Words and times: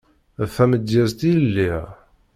D 0.39 0.41
tamedyazt 0.55 1.19
i 1.29 1.31
lliɣ. 1.43 1.83